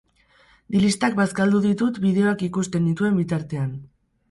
[0.75, 3.73] Dilistak bazkaldu ditut bideoak ikusten nituen bitartean.